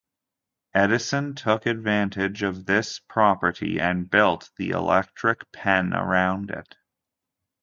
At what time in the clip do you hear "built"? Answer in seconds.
4.09-4.49